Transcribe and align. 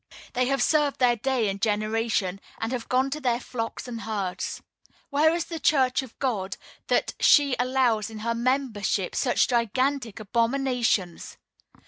They 0.33 0.47
have 0.47 0.63
served 0.63 0.97
their 0.97 1.15
day 1.15 1.47
and 1.47 1.61
generation, 1.61 2.41
and 2.57 2.71
have 2.71 2.89
gone 2.89 3.11
to 3.11 3.21
their 3.21 3.39
flocks 3.39 3.87
and 3.87 4.01
herds. 4.01 4.63
Where 5.11 5.35
is 5.35 5.45
the 5.45 5.59
Church 5.59 6.01
of 6.01 6.17
God, 6.17 6.57
that 6.87 7.13
she 7.19 7.55
allows 7.59 8.09
in 8.09 8.21
her 8.25 8.33
membership 8.33 9.13
such 9.13 9.47
gigantic 9.49 10.19
abominations? 10.19 11.37